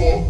I 0.00 0.29